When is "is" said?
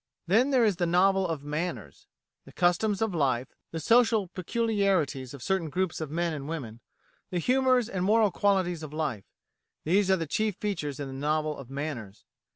0.65-0.77